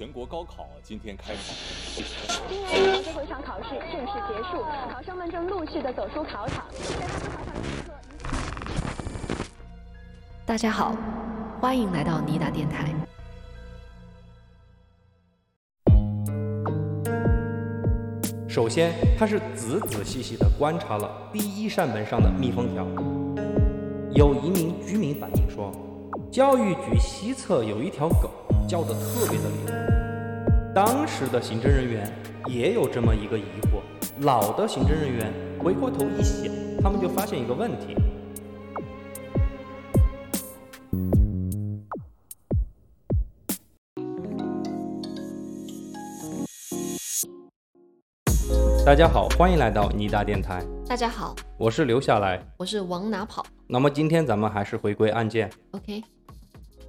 [0.00, 1.40] 全国高考今天开考。
[2.48, 6.64] 今年的这会上考试正式结束，考生们正陆续的走出考场。
[6.72, 7.92] 在他们考场的时刻，
[10.46, 10.96] 大家好，
[11.60, 12.94] 欢迎来到尼达电台。
[18.48, 22.86] 首先，他是仔仔细细地观察了第一扇门上的密封条。
[24.14, 25.70] 有一名居民反映说，
[26.32, 28.30] 教育局西侧有一条狗
[28.66, 29.79] 叫得特别的厉害。
[30.72, 32.08] 当时的行政人员
[32.46, 33.80] 也有这么一个疑惑。
[34.20, 36.44] 老的行政人员回过头一想，
[36.80, 37.96] 他们就发现一个问题。
[48.86, 52.40] 大家好，欢迎来到尼达电台，大家好，我是留下来。
[52.56, 56.00] 我是往哪跑那么今天咱们还是回归案件，？OK，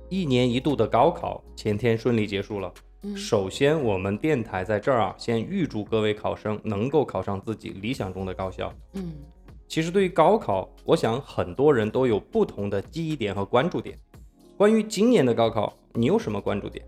[0.09, 2.71] 一年一度的高考前天顺利结束了。
[3.03, 8.71] 嗯首先，我们电台在这儿啊，先预祝各位考生能够考上自己理想中的高校。
[8.93, 9.13] 嗯，
[9.67, 13.97] 其实对于高考，我想很多人都有不同的记忆点和关注点。
[14.55, 16.85] 关于今年的高考，你有什么关注点？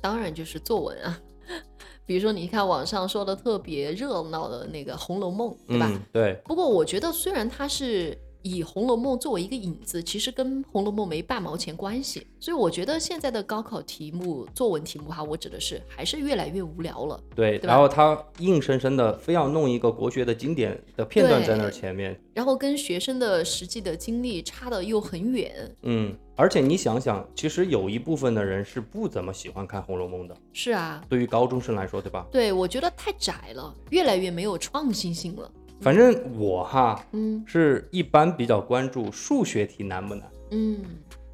[0.00, 1.18] 当然就是作文啊。
[2.06, 5.90] 比如说，你看网上说的特别热闹的那个《红楼梦》，对吧？
[5.92, 12.26] 嗯，对，不过我觉得，虽然它是以《红楼梦》作为一个引子，其实跟《红楼梦》没半毛钱关系。
[12.38, 17.20] 所以我觉得现在的高考题目、作文题目哈，我指的是还是越来越无聊了。
[17.34, 25.52] 对，对然后他硬生生的非要弄一个国学的经典的片段在那儿前面，然后跟学生的实际的经历差的又很远。
[25.82, 32.26] 嗯，而且你想想，其实有一部分的人是不怎么喜欢看《红楼梦》的，是啊，对于高中生来说，对吧？
[32.32, 35.50] 对我觉得太窄了，越来越没有创新性了。
[35.80, 40.30] 反正我哈嗯是一般比较关注数学题难不难。
[40.50, 40.78] 嗯，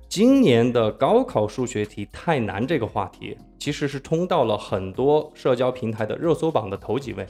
[0.09, 7.27] 今年的高考数学题太难这个话题，其实是冲到了很多社交平台的热搜榜的头几位，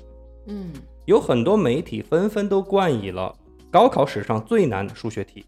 [0.46, 0.70] 嗯，
[1.06, 3.34] 有很多媒体纷纷都冠以了
[3.70, 5.44] 高考史上最难的数学题。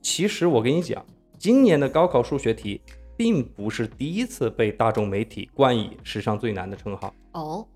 [0.00, 1.04] 其实我跟你讲，
[1.38, 2.80] 今年的高考数学题
[3.16, 7.12] 并不是第一次被大众媒体冠以史上最难的称号。
[7.32, 7.66] 哦，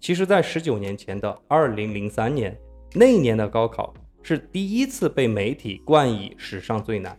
[0.00, 2.56] 其实，在十九年前的二零零三年，
[2.94, 7.18] 那一年的高考是第一次被媒体冠以史上最难。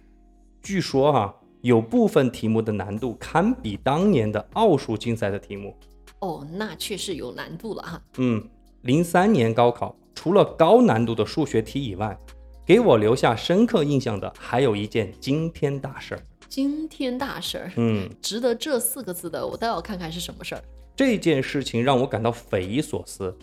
[0.61, 5.75] 据说哈、有部分题目的难度堪比当年的奥数竞赛的题目。
[6.19, 8.01] 哦，那确实有难度了哈。
[8.17, 8.43] 嗯，
[8.81, 12.17] 零三年高考除了高难度的数学题以外，
[12.65, 16.21] 给我留下深刻印象的还有一件惊天大事儿。
[16.49, 20.63] 惊天大事儿，嗯，值得这四个字的，我倒要看看是什么事儿。
[20.95, 23.37] 这件事情让我感到匪夷所思。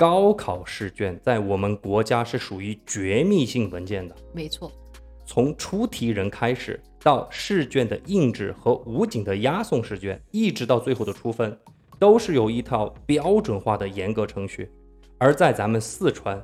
[0.00, 4.16] 高考试卷在我们国家是属于绝密性文件的。
[4.32, 4.72] 没错，
[5.26, 11.54] 从出题人开始，到试卷的印制和武警的押送试卷，一直到最后的出分，
[11.98, 14.70] 都是有一套标准化的严格程序。
[15.18, 16.42] 而在咱们四川，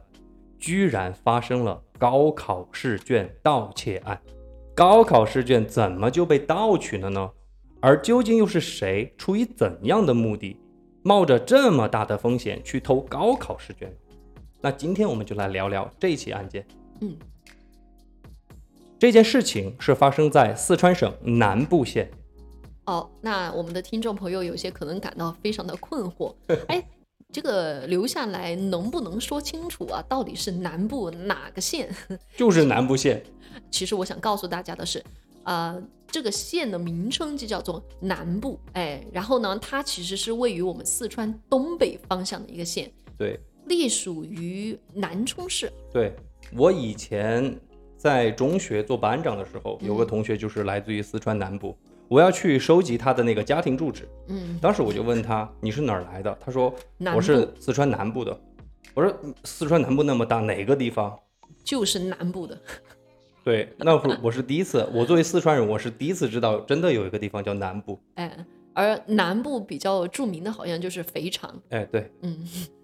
[0.59, 4.21] 居然发生了高考试卷盗窃案。
[4.75, 7.31] 高考试卷怎么就被盗取了呢？
[7.81, 10.61] 而究竟又是谁出于怎样的目的，
[11.07, 13.95] 冒着这么大的风险去偷高考试卷？
[14.61, 16.67] 那今天我们就来聊聊这起案件。
[17.01, 17.17] 嗯，
[18.99, 22.11] 这件事情是发生在四川省南部县。
[22.87, 26.35] 哦，那我们的听众朋友有些可能感到非常的困惑，
[26.67, 26.85] 哎，
[27.33, 30.03] 这个留下来能不能说清楚啊？
[30.09, 31.89] 到底是南部哪个县？
[32.37, 33.23] 就是南部县。
[33.71, 35.01] 其实我想告诉大家的是，
[35.47, 45.73] 呃，这个县的名称就叫做南部，哎，然后呢，它其实是位于我们四川东北方向的一个县，对隶属于南充市。
[45.93, 46.15] 对，
[46.57, 47.57] 我以前
[47.97, 51.77] 在中学做班长的时候，有个同学就是来自于四川南部，
[52.09, 54.09] 我要去收集他的那个家庭住址。
[54.27, 56.37] 嗯，当时我就问他你是哪儿来的？
[56.41, 56.75] 他说
[57.15, 58.37] 我是四川南部的。
[58.95, 61.17] 我说嗯四川南部那么大，哪个地方？
[61.63, 62.59] 就是南部的。
[63.47, 67.97] 对，那会儿我是第一次，我作为四川人，我是第一次知道真的有一个地方叫南部。
[68.17, 68.45] 哎，
[68.75, 72.39] 而南部比较著名的好像就是肥肠，哎，对，嗯，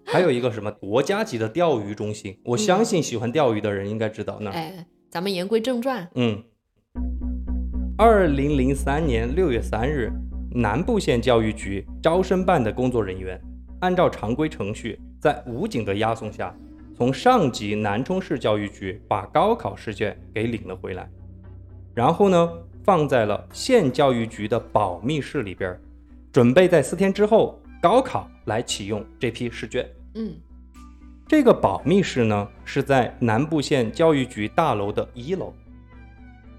[0.05, 4.53] 还有一个什么 国家级的钓鱼中心，我相信喜欢钓鱼的人应该知道那儿。
[4.53, 6.41] 哎，咱们言归正传，嗯，
[7.97, 10.09] 二零零三年六月三日，
[10.55, 13.37] 南部县教育局招生办的工作人员
[13.81, 16.55] 按照常规程序，在武警的押送下，
[16.95, 21.09] 从上级南充市教育局把高考试卷给领了回来，
[21.93, 22.51] 然后呢，
[22.83, 25.81] 放在了县教育局的保密室里边儿，
[26.31, 29.89] 准备在四天之后高考来启用这批试卷。
[30.15, 30.35] 嗯，
[31.27, 35.53] 这个保密室呢是在南部县教育局大楼的一楼。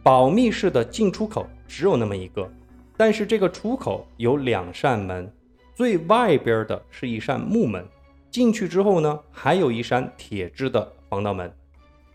[0.02, 2.50] 保密室的进出口只有那么一个，
[2.96, 5.32] 但是这个出口有两扇门，
[5.74, 7.86] 最外边的是一扇木门，
[8.34, 11.48] 进去之后呢，还有一扇铁制的防盗门。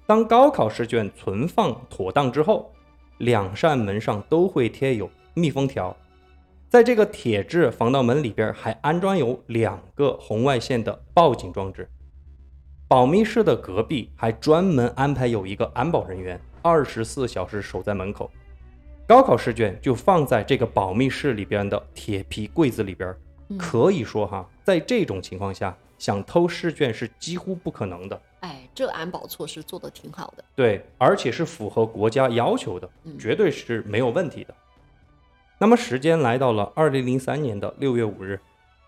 [0.06, 2.74] 当高考试卷存放妥当之后，
[3.20, 5.96] 两扇门上都会贴有密封条，
[6.68, 11.90] 在这个铁质防盗门里边还安装有两个红外线的报警装置。
[12.90, 18.30] 保密室的隔壁还专门安排有一个安保人员，二十四小时守在门口。
[19.08, 23.16] 高考试卷就放在这个保密室里边的铁皮柜子里边，
[23.58, 28.22] 可以说哈，在这种情况下，想偷试卷是几乎不可能的。
[28.42, 30.44] 哎，这安保措施做得挺好的。
[30.56, 34.54] 对，而且是符合国家要求的，绝对是没有问题的。
[35.58, 38.40] 那么时间来到了二零零三年的六月五日，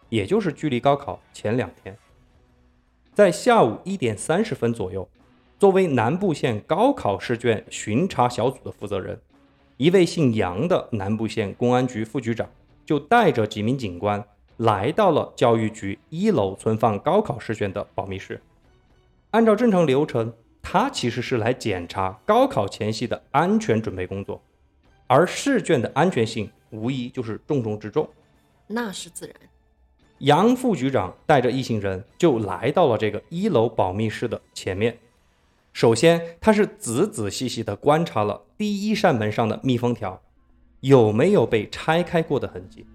[0.08, 1.98] 也就是距离高考前两天。
[3.14, 5.10] 在下午一点三十分左右，
[5.60, 9.20] 作为南部县高考试卷巡查小组的负责人，
[9.76, 12.50] 一位姓杨的南部县公安局副局长
[12.86, 14.24] 就带着几名警官
[14.58, 18.42] 来到了教育局一楼存放高考试卷的保密室。
[19.32, 24.42] 按照正常流程，他其实是来检查高考前夕的安全准备工作，
[25.08, 28.10] 而试卷的安全性无疑就是重中之重。
[28.68, 29.36] 那是自然。
[30.20, 34.98] 杨副局长带着一行人就来到了这个一楼保密室的前面。
[35.74, 40.22] 首先，他是仔仔细细地观察了第一扇门上的密封条
[40.82, 42.86] 有没有被拆开过的痕迹，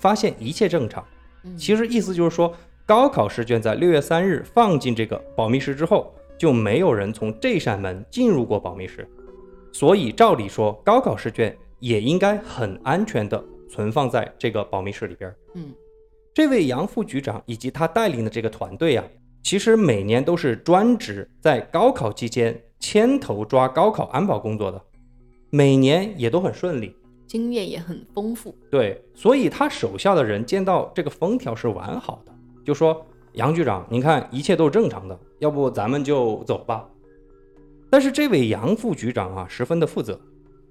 [0.00, 1.04] 发现一切正常。
[1.56, 2.52] 其实意思就是说，
[2.84, 9.06] 高考试卷在六月三日放进这个保密室之后，就没有人从这扇门进入过保密室，
[9.72, 15.32] 所以照理说，高考试卷也应该很安全的存放在这个保密室里边。
[15.54, 15.72] 嗯。
[16.32, 19.04] 这位杨副局长以及他带领的这个团队啊，
[19.42, 24.80] 其实每年都是专职在高考期间牵头抓高考安保工作的，
[25.50, 26.94] 每年也都很顺利，
[27.30, 28.52] 经验也很丰富。
[28.68, 32.32] 对，所以他手下的人见到这个封条是完好的，
[32.64, 36.88] 就说杨局长，您看一切都是正常的，要不咱们就走吧。
[37.88, 40.20] 但是这位杨副局长啊，十分的负责，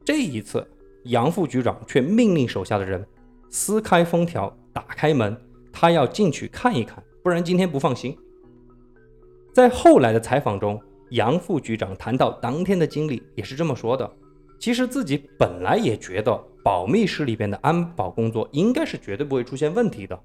[0.03, 0.67] 这一次
[1.05, 3.07] 杨副局长却命令手下的人
[3.49, 5.37] 撕开封条，打开门。
[5.71, 8.17] 他要进去看一看，不然今天不放心。
[9.53, 10.77] 在后来的采访中，
[11.11, 14.11] 杨副局长谈到当天的经历，也是这么说的：
[14.59, 20.21] 其实自己本来也觉得保密室里边的安保工作应该是绝对不会出现问题的，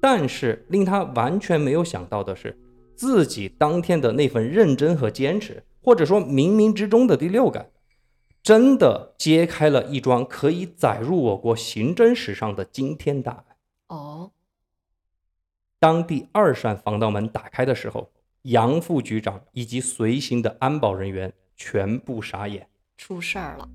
[0.00, 2.56] 但是令他完全没有想到的是，
[2.94, 7.70] 自己当天的那份认真和坚持，或者说冥冥之中的第六感，
[8.42, 13.44] 真的揭开了一桩可以载入我国刑侦史上的惊天大案。
[13.88, 14.30] 哦。
[15.78, 18.10] 当第二扇防盗门打开的时候，
[18.42, 23.68] 杨副局长以及随行的安保人员全部傻眼，出事儿了！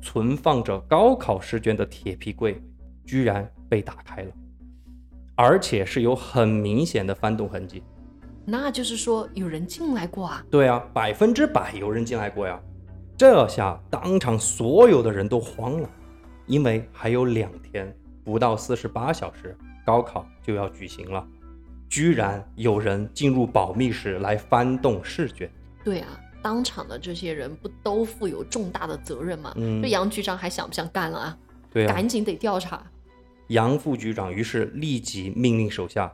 [0.00, 2.60] 存放着高考试卷的铁皮柜
[3.04, 4.30] 居然被打开了，
[5.34, 7.82] 而且是有很明显的翻动痕迹。
[8.46, 10.44] 那就是说有人进来过啊？
[10.50, 12.60] 对啊，百分之百有人进来过呀！
[13.16, 15.88] 这下当场所有的人都慌了，
[16.46, 19.56] 因为还有两天，不到四十八小时，
[19.86, 21.26] 高考就要举行了。
[21.88, 25.50] 居然有人进入保密室来翻动试卷，
[25.84, 29.54] 对啊，当场的这些人不都负有重大的责任吗？
[29.56, 31.38] 嗯，这杨局长还想不想干了啊？
[31.72, 32.84] 对啊，赶紧得调查。
[33.48, 36.12] 杨副局长于是立即命令手下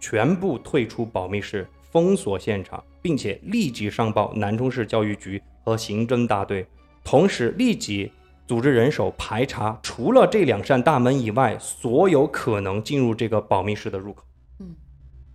[0.00, 6.66] 全部退出保密室，封锁现场，并且立即上报南充市教育局和刑侦大队，
[7.04, 8.10] 同时立即
[8.48, 14.24] 组织人手排查除了这两扇大门以外所有可能进入这个保密室的入口。
[14.58, 14.74] 嗯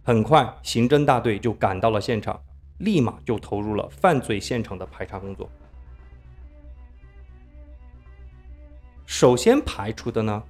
[0.06, 2.38] 很快，刑侦大队就赶到了现场，
[2.78, 5.50] 立马就投入了犯罪现场的排查工作。
[9.06, 10.44] 首先排除的呢，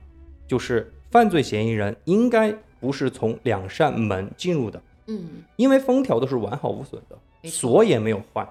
[0.47, 8.47] 就是犯罪嫌疑人应该不是从两扇门进入的，嗯，因为封条都是完好无损的，锁也没有坏，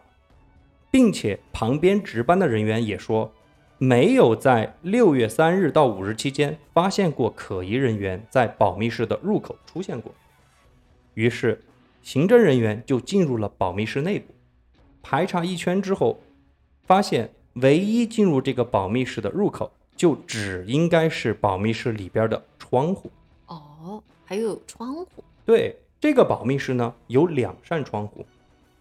[0.91, 3.33] 并且旁边值班的人员也说，
[3.79, 10.15] 没有在六月三日到五日期间发现过可疑人员在保密室的入口出现过。
[11.15, 11.63] 于是，
[12.03, 14.35] 刑侦人员就进入了保密室内部，
[15.03, 16.21] 排查一圈之后，
[16.83, 23.11] 发现唯一进入这个保密室的入口，就只应该是保密室里边的窗户。
[23.47, 25.25] 哦，还有窗户？
[25.45, 28.27] 对，这个保密室呢有两扇窗户，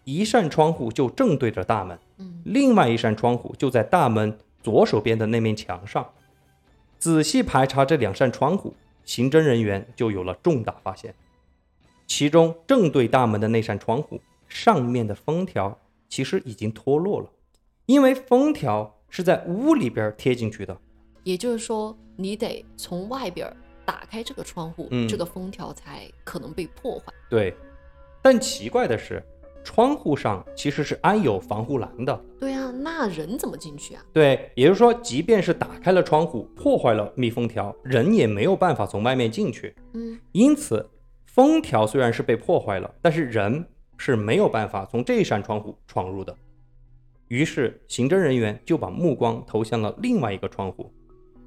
[0.04, 6.06] 一扇窗户就正对着大门，嗯，另外一扇窗户就在大门左手边的那面墙上。
[6.98, 8.74] 仔细排查这两扇窗户，
[9.04, 11.14] 刑侦人员就有了重大发现。
[12.14, 17.32] 其中正对大门的那扇窗户上面的封条其实已经脱落了，
[17.86, 20.76] 因为封条是在屋里边贴进去的。
[21.22, 23.50] 也就是说，你得从外边
[23.86, 27.10] 打开这个窗户，嗯这个封条才可能被破坏。
[27.30, 27.56] 对，
[28.20, 29.24] 但奇怪的是，
[29.64, 32.22] 窗户上其实是安有防护栏的。
[32.38, 34.04] 对啊，那人怎么进去啊？
[34.12, 39.74] 对，也就是说，即便是打开了窗户，破坏了密封条，人也没有办法从外面进去。
[39.94, 40.86] 嗯，因此，
[41.32, 43.64] 封条虽然是被破坏了，但是人
[43.96, 46.36] 是没有办法从这扇窗户闯入的。
[47.28, 50.92] 于是，刑侦人员就把目光投向了另外一个窗户。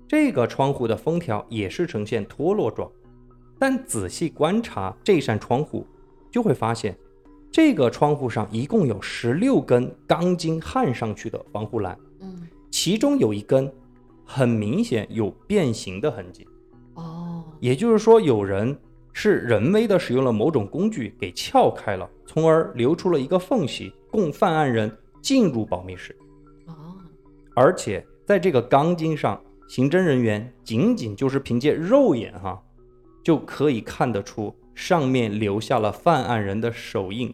[0.08, 2.92] 这个窗户的封条也是呈现脱落状，
[3.60, 5.86] 但仔细观察这扇窗户，
[6.32, 6.98] 就会发现，
[7.52, 13.72] 这个窗户上一共有十六根钢筋焊上去的防护栏，嗯，其中有一根
[14.26, 16.48] 很明显有变形的痕迹。
[16.96, 18.76] 哦，也就是说，有人
[19.18, 24.92] 是人为的使用了某种工具给撬开了，从而留出了一个缝隙，供犯案人
[25.22, 26.14] 进入保密室。
[26.68, 26.98] 哦，
[27.56, 32.62] 而且在这个钢筋上，刑侦人员仅仅就是凭借肉眼哈，
[33.24, 37.34] 就可以看得出上面留下了犯案人的手印。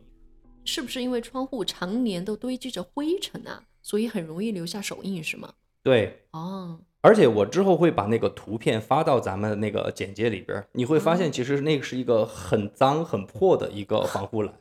[0.63, 5.51] 是不是因为窗户常年都堆积着灰尘啊，所以很容易留下手印是吗？
[5.81, 14.53] 对，哦，而且我之后会把那个图片发到咱们那个简介里边儿，你会发现其实那个是一个很脏很破的一个防护栏。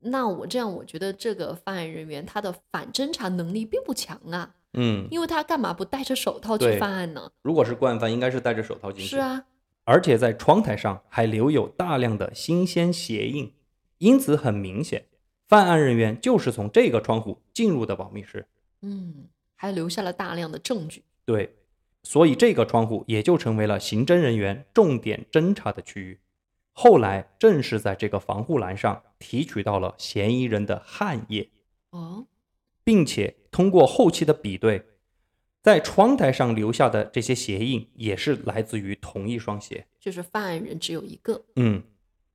[0.00, 7.32] 那我这样，我觉得这个犯案人员他的反侦查能力并不强啊，嗯，因为他干嘛不戴着手套去犯案呢？
[7.42, 9.08] 如果是惯犯，应该是戴着手套进去。
[9.08, 9.46] 是，啊，
[9.84, 13.54] 而且在窗台上还留有大量的新鲜鞋印，
[13.98, 15.06] 因此很明显，
[15.48, 18.46] 犯案人员就是从这个窗户进入的保密室。
[18.82, 19.24] 嗯，
[19.56, 21.02] 还留下了大量的证据。
[21.26, 21.56] 对，
[22.02, 26.20] 所以这个窗户也就成为了刑侦人员重点侦查的区域。
[26.72, 31.50] 后来正是在这个防护栏上提取到了嫌疑人的汗液，
[31.90, 32.26] 哦，
[32.84, 34.86] 并且通过后期的比对，
[35.62, 39.86] 在窗台上留下的这些鞋印也是来自于同一双鞋。
[39.98, 41.44] 就是犯案人只有一个。
[41.56, 41.82] 嗯，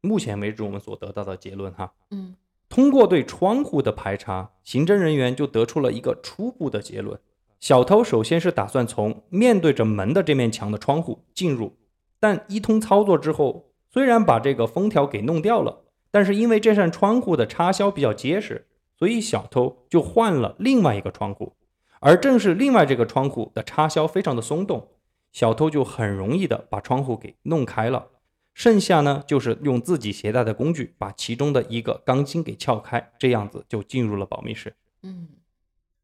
[0.01, 2.35] 目前为止我们所得到的结论哈，嗯，
[2.67, 7.17] 通过对窗户的排查，刑侦人员就得出了一个初步的结论：
[7.61, 11.77] 小偷首先是打算从面对着门的这面墙的窗户进入，
[12.19, 21.53] 但一通操作之后，虽然把这个封条给弄掉了，但是因为这扇窗户的插销比较结实，所以小偷就换了另外一个窗户。
[21.99, 24.87] 而正是另外这个窗户的插销非常的松动，
[25.31, 28.07] 小偷就很容易的把窗户给弄开了。
[28.55, 34.73] 剩下呢，就是用自己携带的工具把其中的一个钢筋给撬开，这样子就进入了保密室。
[35.03, 35.27] 嗯，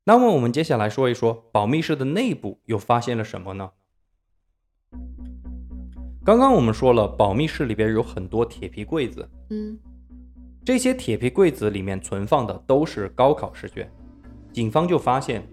[0.08, 3.72] 那么我们接下来说一说保密室的内部又发现了什么呢？
[6.24, 9.78] 刚刚我们说了，保密室里边有很多铁皮柜子，嗯，
[10.64, 13.92] 这些铁皮柜子里面存放的都是高考试卷。
[14.54, 15.46] 警方就发现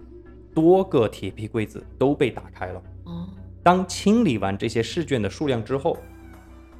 [0.54, 2.80] 多个铁皮柜子都被打开了。
[3.06, 3.26] 哦，
[3.60, 5.98] 当清理完这些试卷的数量之后，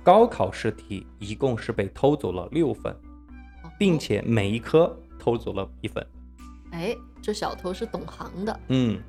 [0.04, 2.92] 高考试题一共是被偷走了六份，
[3.64, 6.06] 哦并且每一科偷走了一份。
[6.74, 8.60] 哎，这小偷是懂行的。
[8.68, 9.00] 嗯，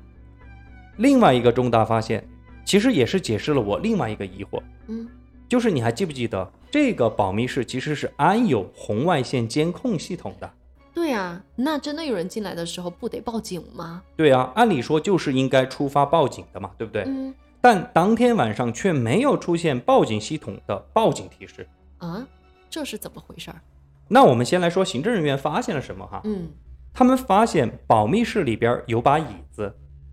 [0.98, 2.26] 另外一个重大发现，
[2.64, 5.08] 其实也是解释了我另外一个疑惑，嗯，
[5.48, 10.48] 就是你还记不记得这个保密室其实是安有红外线监控系统的？
[10.94, 14.02] 对啊，那真的有人进来的时候不得报警吗？
[14.16, 17.02] 对啊，按理说就是应该出发报警的嘛，对不对？
[17.02, 21.66] 嗯但当天晚上却没有出现报警系统的报警提示。
[21.98, 22.24] 啊，
[22.70, 23.60] 这是怎么回事儿？
[24.06, 26.20] 那我们先来说行政人员发现了什么哈？
[26.24, 26.48] 嗯，
[26.98, 29.70] 他们发现保密室里边有把椅子，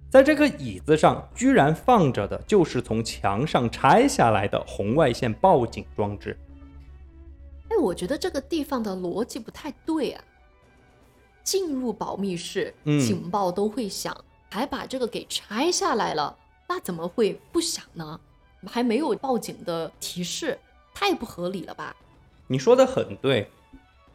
[0.09, 6.37] 在这个椅子上居然放着的就是从墙上拆下来的红外线报警装置。
[7.69, 10.21] 哎，我觉得这个地方的逻辑不太对啊。
[11.41, 14.13] 进入保密室，嗯警报都会响，
[14.49, 16.37] 还把这个给拆下来了，
[16.67, 18.19] 那怎么会不响呢？
[18.67, 20.59] 还没有报警的提示，
[20.93, 21.95] 太不合理了吧？
[22.47, 23.49] 你说的很对，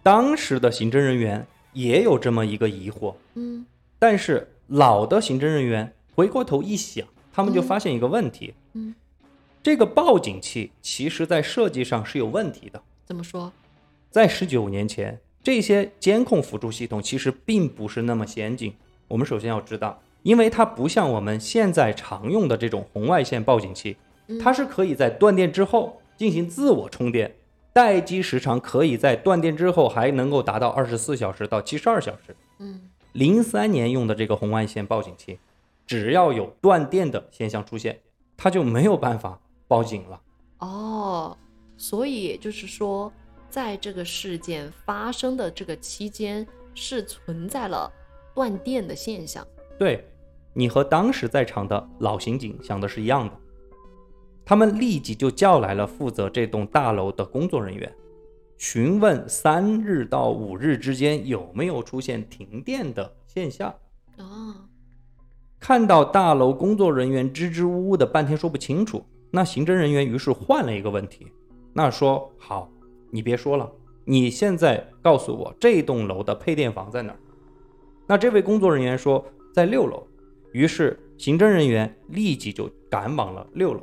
[0.03, 3.65] 当时的刑侦人员也有这么一个疑惑，嗯
[3.99, 8.95] 但是老的刑侦人员回过头一想，他们就嗯发现一个问题：嗯，
[9.63, 12.83] 这个报警器其实在设计上是有问题的。
[13.05, 13.53] 怎么说？
[14.11, 18.75] 在十九年前，这些监控辅助系统其实并不是那么先进。
[19.09, 23.97] 我们首先要知道，因为它不像我们现在常用的这种红外线报警器，
[24.27, 27.35] 嗯它是可以在断电之后进行自我充电，
[27.79, 32.35] 待机时长可以在断电之后还能够达到二十四小时到七十二小时。
[32.59, 35.39] 嗯零三年用的这个红外线报警器，
[35.87, 38.01] 只要有断电的现象出现，
[38.37, 40.21] 它就没有办法报警了。
[40.59, 41.39] 哦，
[41.77, 43.13] 所以也就是说，
[43.49, 46.45] 在这个事件发生的这个期间，
[46.75, 47.89] 是存在了
[48.35, 49.47] 断电的现象。
[49.79, 50.05] 对
[50.53, 53.35] 你和当时在场的老刑警想的是一样的。
[54.49, 57.93] 他们立即就叫来了负责这栋大楼的工作人员，
[58.57, 63.69] 询问三日到五日之间有没有出现停电的现象。
[64.17, 64.55] 哦，
[65.61, 71.27] 看到大楼工作人员支支吾吾的半天说不清楚，那刑侦人员于是换了一个问题，
[71.75, 72.71] 那说好，
[73.11, 73.71] 你别说了，
[74.07, 77.19] 你现在告诉我这栋楼的配电房在哪儿？
[78.07, 80.07] 那这位工作人员说在六楼，
[80.53, 83.83] 于是刑侦人员立即就赶往了六楼。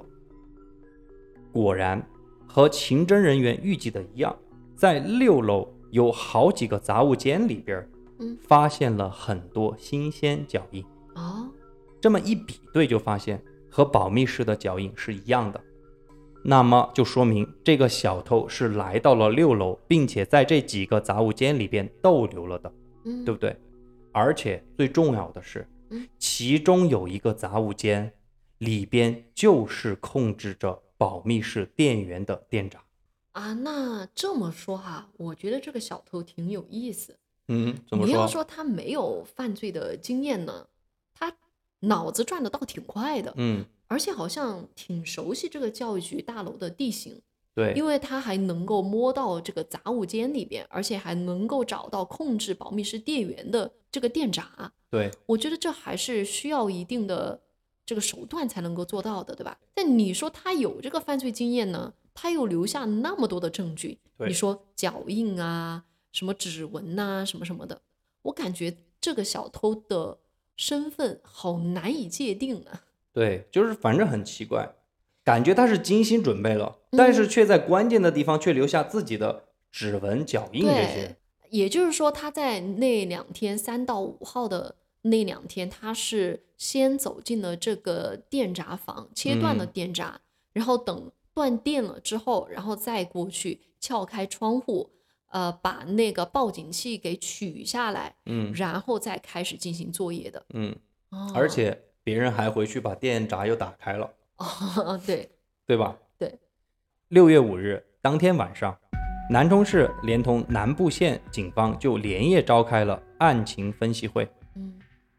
[1.56, 2.06] 果然
[2.46, 4.36] 和刑侦人员预计的一样，
[4.76, 10.84] 在六楼有好几个杂物间里边，嗯发现了很多新鲜脚印。
[11.16, 11.50] 哦，
[12.02, 15.62] 这么一比对，就发现和保密室的脚印是一样的。
[16.44, 22.74] 那么就说明这个小偷是来到了六楼，并且在这几个杂物间里边逗留了的，
[23.06, 23.56] 嗯，对不对？
[24.12, 28.12] 而且最重要的是嗯，其中有一个杂物间
[28.58, 32.82] 里边就是控制着保密室店员的店长。
[33.34, 37.18] 啊，那这么说哈，我觉得这个小偷挺有意思。
[37.48, 38.34] 嗯，怎么你要说？
[38.34, 40.68] 说他没有犯罪的经验呢，
[41.14, 41.36] 他
[41.82, 47.22] 脑子转的倒挺快的，嗯，而且好像挺熟悉这个教育局大楼的地形，
[47.54, 54.72] 对，因为他还能够摸到这个杂物间里边，而且还能够找到控制保密室电源的这个电闸。
[54.90, 57.42] 对，我觉得这还是需要一定的
[57.86, 59.58] 这个手段才能够做到的，对吧？
[59.74, 67.82] 但你说他有这个犯罪经验呢，他又留下那么多的证据，你说脚印啊、什么指纹呐、什么什么的，
[68.24, 70.18] 我感觉这个小偷的
[70.56, 72.84] 身份好难以界定啊。
[73.14, 74.76] 对，就是反正很奇怪，
[75.24, 90.20] 感觉他是精心准备了，但是嗯却在关键的地方却留下自己的指纹、脚印这些对。，也就是说，他在那两天三到五号的那两天，他是先走进了这个电闸房，切断了嗯电闸，
[90.54, 94.90] 然后等断电了之后，然后再过去撬开窗户，
[95.28, 100.44] 呃，把那个报警器给取下来，嗯然后再开始进行作业的。
[100.54, 100.76] 嗯，
[101.10, 105.30] 哦、而且别人还回去把电闸又打开了，哦， 对，
[105.68, 105.96] 对吧？
[106.18, 106.40] 对。
[107.10, 108.76] 六月五日当天晚上，
[109.30, 114.28] 南充市连同南部县警方就连夜召开了案情分析会。
[114.56, 114.74] 嗯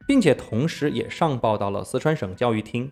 [0.06, 2.90] 并且同时也上报到了四川省教育厅，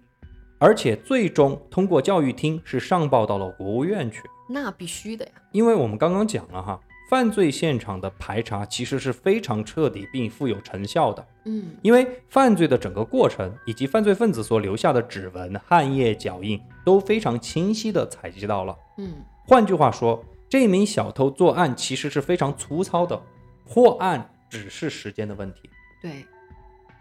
[0.59, 4.23] 而且最终通过教育厅是上报到了国务院去。
[4.49, 5.33] 那必须的呀。
[5.53, 18.77] 因为我们刚刚讲了哈，犯罪现场的排查其实是非常彻底并富有成效的，嗯因为犯罪的整个过程以及犯罪分子所留下的指纹、汗液、脚印都非常清晰地采集到了。
[18.99, 19.15] 嗯
[19.47, 23.23] 换句话说，这名小偷作案其实是非常粗糙的，
[23.67, 25.69] 破案只是时间的问题。
[26.01, 26.25] 对，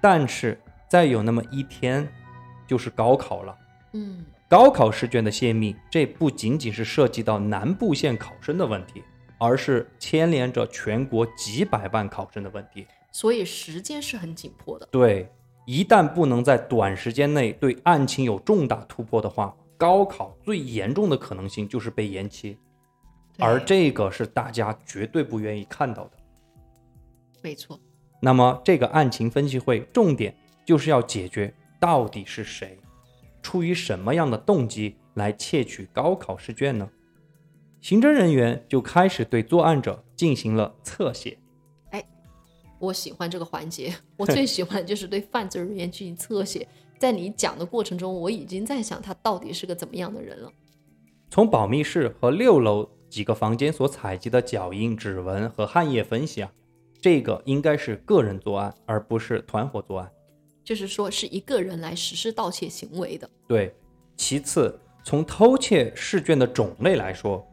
[0.04, 2.06] 但是再有那么一天，
[2.68, 3.58] 就是高考了。
[3.94, 9.02] 嗯高考试卷的泄密，这不仅仅是涉及到南部县考生的问题，
[9.38, 12.86] 而是牵连着全国几百万考生的问题。
[13.14, 14.86] 所以时间是很紧迫的。
[14.92, 15.32] 对，
[15.66, 22.58] 一旦不能在短时间内对案情有重大突破的话，高考最严重的可能性就是被延期，
[23.40, 26.12] 而这个是大家绝对不愿意看到的。
[27.42, 27.80] 没错。
[28.26, 30.34] 那么这个案情分析会重点
[30.66, 32.80] 就是要解决到底是谁，
[33.42, 36.90] 出于什么样的动机来窃取高考试卷呢？
[37.82, 41.38] 刑侦人员就开始对作案者进行了侧写。
[41.90, 42.02] 哎
[42.80, 46.66] 我喜欢这个环节， 我最喜欢的就是对犯罪人员进行侧写。
[46.98, 50.50] 在你讲的过程中，我已经在想他到底是个怎么样的人了。
[51.30, 56.54] 从保密室和六楼几个房间所采集的脚印、指纹和汗液分析啊，
[57.04, 60.10] 这个应该是个人作案，而不是团伙作案。
[60.64, 63.30] 就是说，是一个人来实施盗窃行为的。
[63.46, 63.76] 对，
[64.16, 67.46] 其次，从偷窃试卷的种类来说，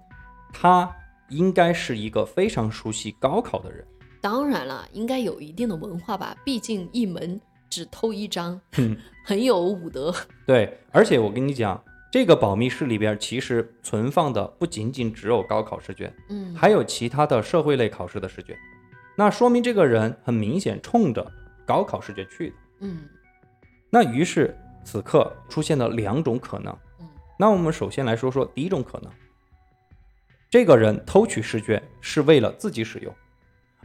[0.52, 0.88] 他
[1.30, 3.84] 应该是一个非常熟悉高考的人。
[4.20, 10.14] 当然了，应该有一定的文化吧，毕竟一门只偷一张， 嗯很有武德。
[10.46, 11.82] 对，而且我跟你讲，
[12.12, 18.56] 这个保密室里边其实存放的不仅仅只有高考试卷，嗯，还有其他的社会类考试的试卷。
[19.20, 21.30] 那说明这个人很明显冲着
[21.66, 22.56] 高考试卷去的。
[22.80, 23.02] 嗯
[23.90, 26.74] 那于是此刻出现了两种可能。
[27.00, 27.06] 嗯
[27.38, 29.12] 那我们首先来说说第一种可能，
[30.48, 33.14] 这个人偷取试卷是为了自己使用，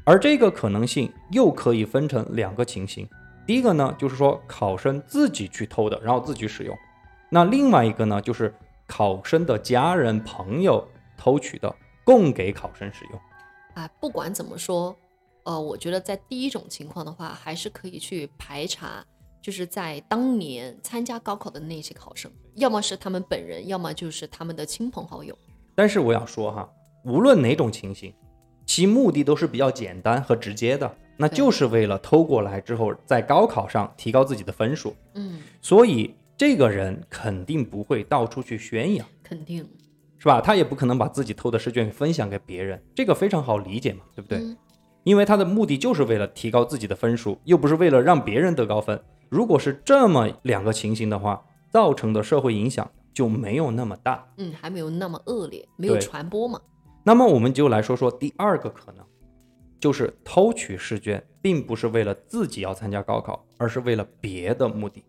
[0.05, 3.05] 而这个可能性又可以分成两个情形。
[3.45, 6.73] 第一个呢，就是说考生自己去偷的，然后自己使用；
[7.29, 8.55] 那另外一个呢，就是
[8.87, 13.19] 考生的家人朋友偷取的，供给考生使用。
[13.73, 14.95] 啊，不管怎么说，
[15.45, 19.05] 呃，我觉得在第一种情况的话，还是可以去排查
[19.41, 25.37] 就是在当年参加高考的那些考生，要么是他们本人，要么就是他们的亲朋好友。
[25.75, 26.67] 但是我想说哈，
[27.03, 28.11] 无论哪种情形，
[28.65, 34.95] 其目的都是比较简单和直接的，那就是为了偷过来之后，在高考上提高自己的分数。
[35.13, 39.63] 嗯，所以这个人肯定不会到处去宣扬，肯定，
[40.17, 40.41] 是吧？
[40.41, 44.39] 他也不可能把自己偷的试卷分享给别人，这个非常好理解嘛，对不对？
[44.39, 44.57] 嗯
[45.05, 48.99] 因为他的目的就是为了提高自己的分数，又不是为了让别人得高分。
[49.29, 54.27] 如果是这么两个情形的话，造成的社会影响就没有那么大。
[54.37, 56.59] 嗯，还没有那么恶劣，没有传播嘛。
[57.03, 59.05] 那么我们就来说说第二个可能，
[59.79, 65.05] 就是偷取试卷，并不是为了自己要参加高考，而是为了别的目的。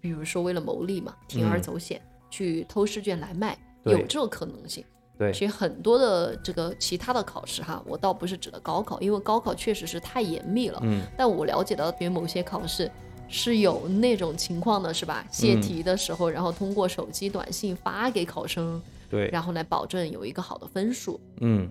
[0.00, 4.84] 比如说为了牟利嘛，铤而嗯走险、去偷试卷来卖，有这个可能性。
[5.22, 10.80] 对其实很多的这个其他的考试哈，我倒不是指的高考，因为高考确实是太严密了。
[10.82, 12.90] 嗯，但我了解到，比如某些考试
[13.28, 15.24] 是有那种情况的，是吧？
[15.30, 21.20] 泄嗯题的时候，然后通过手机短信发给考生，对，然后来保证有一个好的分数。
[21.40, 21.70] 嗯，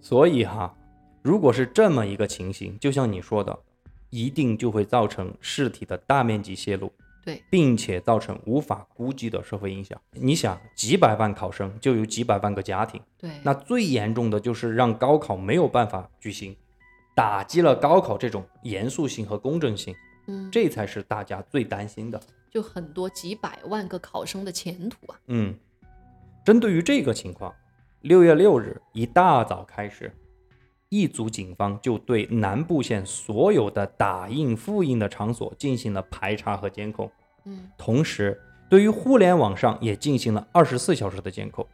[0.00, 0.74] 所以哈，
[1.22, 3.58] 如果是这么一个情形，就像你说的，
[4.10, 6.92] 一定就会造成试题的大面积泄露，
[7.26, 10.00] 对，并且造成无法估计的社会影响。
[10.12, 16.56] 你想，几百万考生就有几百万个家庭，对，那最严重的就是让高考没有办法举行，
[17.16, 19.92] 打击了高考这种严肃性和公正性，
[20.28, 22.20] 嗯，这才是大家最担心的。
[22.48, 25.18] 就很多几百万个考生的前途啊。
[25.26, 25.52] 嗯，
[26.44, 27.52] 针对于这个情况，
[28.02, 30.14] 六月六日一大早开始，
[30.90, 37.10] 一组警方就对南部县所有的打印、复印的场所进行了排查和监控，
[37.46, 41.66] 嗯同时对于互联网上也进行了二十四小时的监控。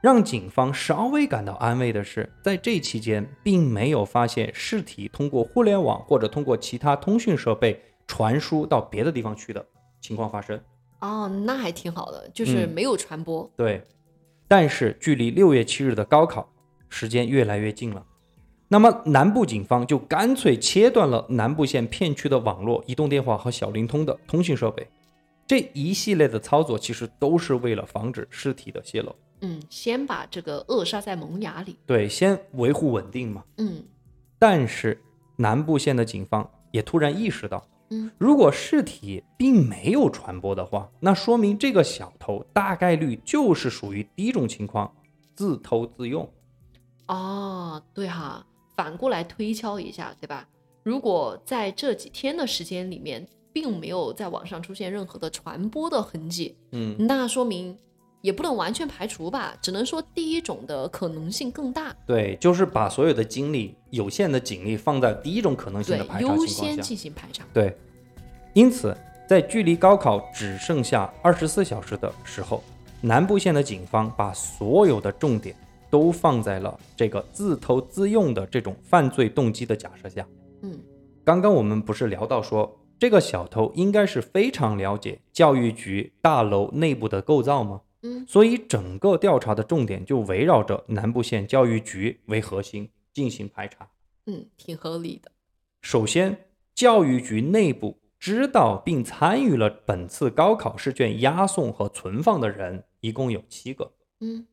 [0.00, 9.62] 让警方稍微感到安慰的是，在这期间并没有发现尸体通过互联网或者通过其他通讯设备传输到别的地方去的
[10.00, 10.58] 情况发生。
[11.00, 13.50] 哦，那还挺好的，就是嗯没有传播。
[13.56, 13.82] 对，
[14.48, 16.50] 但是距离六月七日的高考
[16.88, 18.02] 时间越来越近了，
[18.68, 24.86] 那么南部警方就干脆切断了南部县片区的网络、移动电话和小灵通的通讯设备。
[25.50, 29.12] 这一系列的操作其实都是为了防止尸体的泄露。
[29.40, 31.76] 嗯，先把这个扼杀在萌芽里。
[31.84, 33.42] 对，先维护稳定嘛。
[33.56, 33.82] 嗯
[34.38, 34.96] 但是
[35.34, 44.94] 南部县的警方也突然意识到，嗯，如果尸体并没有传播的话，那说明这个小偷大概率就是属于第一种情况，
[45.34, 46.32] 自偷自用。
[47.08, 50.46] 哦，对哈，反过来推敲一下，对吧？
[50.84, 57.76] 如果在这几天的时间里面，并没有在网上出现任何的传播的痕迹，嗯，那说明
[58.20, 61.94] 也不能完全排除吧，只能说第一种的可能性更大。
[62.06, 66.46] 对，就是把所有的精力、有限的警力放在第一种可能性的排，查优。
[66.46, 67.44] 先进行排查。
[67.52, 67.76] 对，
[68.52, 68.96] 因此
[69.28, 72.62] 在距离高考只剩下二十四小时的时候，
[73.00, 75.56] 南部县的警方把所有的重点
[75.88, 80.26] 都放在了这个自偷自用的这种犯罪动机的假设下。
[80.62, 80.78] 嗯
[81.24, 87.80] 刚刚我们不是聊到说，这个小偷应该是非常了解教育局大楼内部的构造吗？
[88.02, 93.88] 嗯所以整个调查的重点就围绕着南部县教育局为核心进行排查。
[94.26, 95.32] 嗯，挺合理的。
[95.80, 104.46] 首先，教育局内部知道并参与了本次高考试卷押送和存放的人一共有七个，嗯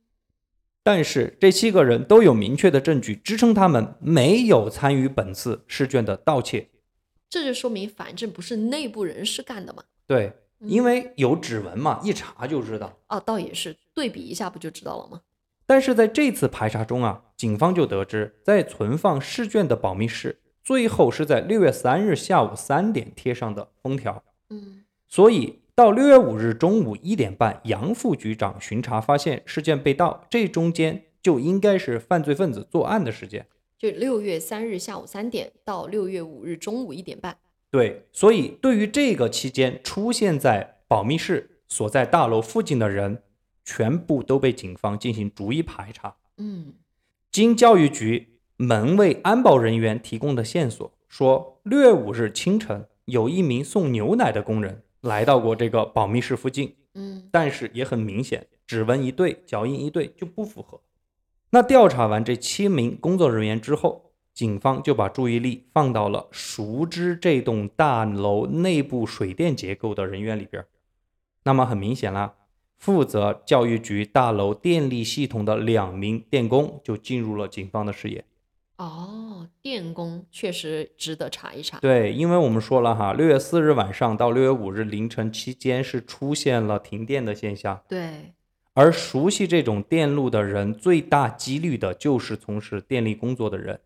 [0.83, 6.69] 但是这七个人都有明确的证据支撑他们没有参与本次试卷的盗窃。
[7.29, 9.83] 这就说明反正不是内部人士干的嘛。
[10.05, 12.97] 对，嗯因为有指纹嘛，一查就知道。
[13.07, 15.21] 啊，倒也是，对比一下不就知道了吗？
[15.65, 24.23] 但是在这次排查中啊，警方就得知，在存放试卷的保密室，最后是在六月三日下午三点贴上的封条。
[24.49, 33.45] 嗯所以到六月五日中午一点半，杨副局长巡查发现试卷被盗，这中间就应该是犯罪分子作案的时间。
[33.77, 37.37] 就六月三日下午三点到六月五日中午一点半。
[37.69, 43.21] 对，所以对于这个期间出现在保密室所在大楼附近的人，
[43.63, 46.15] 全部都被警方进行逐一排查。
[46.37, 46.73] 嗯
[47.31, 60.81] 经教育局门卫安保人员提供的线索说，六月五日清晨，有一名送牛奶的工人来到过这个保密室附近，嗯但是也很明显，指纹一对，脚印一对就不符合。
[61.57, 70.67] 那调查完这七名工作人员之后，警方就把注意力放到了熟知这栋大楼内部水电结构的人员里边儿。
[71.45, 72.35] 那么很明显啦，
[72.77, 78.23] 负责教育局大楼电力系统的两名电工就进入了警方的视野。
[78.77, 81.79] 哦，电工确实值得查一查。
[81.79, 88.35] 对，因为我们说了哈，六月四日晚上到六月五日凌晨期间是出现了停电的现象，对，
[88.77, 93.79] 而熟悉这种电路的人，最大几率的就是从事电力工作的人。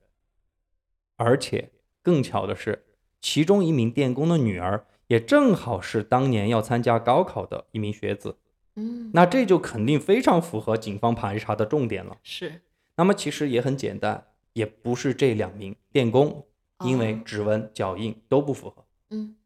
[1.15, 1.69] 而且
[2.01, 2.83] 更巧的是，
[3.21, 8.35] 其中一名电工的女儿也正好是当年要参加高考的一名学子，
[8.75, 12.17] 嗯，那这就肯定非常符合警方排查的重点了。
[12.21, 12.61] 是
[12.97, 16.45] 那么其实也很简单，也不是这两名电工，
[16.83, 18.83] 因为哦指纹、脚印都不符合。
[19.11, 19.37] 嗯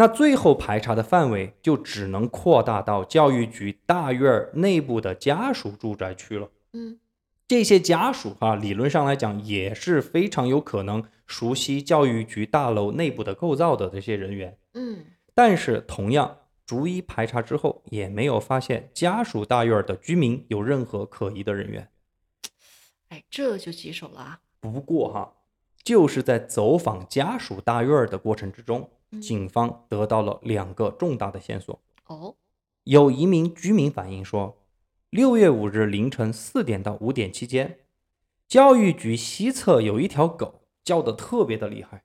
[0.00, 6.48] 那最后排查的范围就只能扩大到教育局大院儿内部的家属住宅区了。
[6.72, 7.00] 嗯
[7.48, 14.56] 这些家属啊，理论上来讲也是非常有可能熟悉教育局大楼内部的构造的这些人员。
[14.74, 21.88] 嗯，但是同样，逐一排查之后，也没有发现家属大院儿的居民有任何可疑的人员。
[23.08, 24.40] 哎，这就棘手了啊。
[24.60, 25.32] 不过哈，
[25.82, 31.80] 就是在走访家属大院儿的过程之中，嗯警方得到了两个重大的线索。
[32.06, 32.34] 哦，
[32.84, 34.58] 有一名居民反映说，
[35.10, 37.78] 六月五日凌晨四点到五点期间，
[38.46, 42.04] 教育局西侧有一条狗叫得特别的厉害。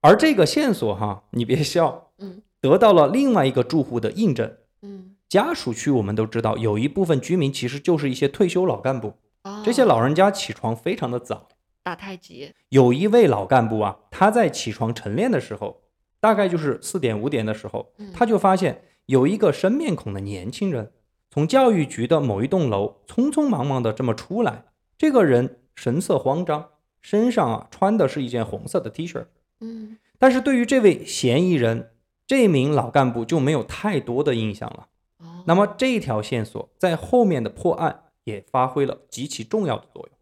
[0.00, 4.56] 而这个线索哈，你别笑，嗯得到了另外一个住户的印证。
[4.82, 11.48] 嗯，家属区我们都知道，有一部分居民其实就是一些退休老干部，哦，这些老人家起床非常的早。
[11.88, 15.80] 打太极，有一位老干部啊，他在起床晨练的时候，
[16.20, 20.92] 大概就是四点五点的时候嗯，他就发现有一个生面孔的年轻人
[21.30, 24.66] 从教育局的某一栋楼匆匆忙忙的这么出来。
[24.98, 26.68] 这个人神色慌张，
[27.00, 29.24] 身上啊穿的是一件红色的 T 恤，
[29.60, 31.92] 嗯但是对于这位嫌疑人，
[32.26, 34.88] 这名老干部就没有太多的印象了。
[35.20, 40.17] 哦，那么这条线索在后面的破案也发挥了极其重要的作用。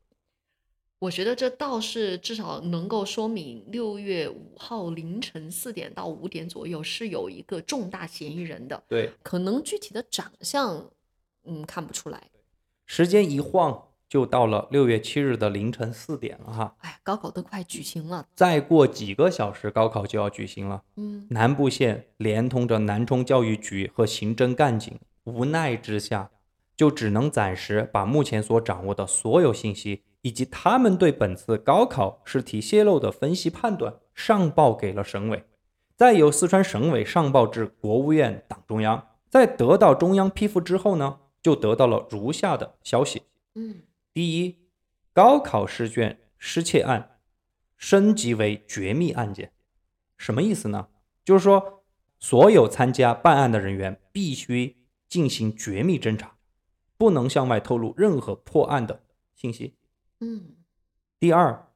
[0.99, 10.91] 我觉得这倒是至少能够说明六月五号凌晨四点到五点左右是有一个重大嫌疑人的，对，可能具体的长相，
[11.45, 12.31] 嗯，看不出来。
[12.87, 20.83] 时间一晃就到了六月七日的凌晨四点了哈，哎，高考都快举行了，再过几个小时高考就要举行了。
[20.97, 26.31] 嗯南部县连通着南充教育局和刑侦干警，无奈之下，
[26.75, 35.45] 就只能暂时把目前所掌握的所有信息，以及他们对本次高考试题泄露的分析判断上报给了省委，
[35.95, 43.23] 再由四川省委上报至国务院党中央，在得到中央批复之后呢，就得到了如下的消息：
[43.55, 44.67] 嗯第一，
[45.13, 47.21] 高考试卷失窃案
[47.77, 49.53] 升级为绝密案件，
[50.19, 50.89] 什么意思呢？
[51.25, 51.85] 就是说，
[52.19, 54.77] 所有参加办案的人员必须
[55.09, 56.37] 进行绝密侦查，
[56.99, 59.05] 不能向外透露任何破案的
[59.37, 59.77] 信息。
[60.21, 60.57] 嗯
[61.19, 61.69] 第二，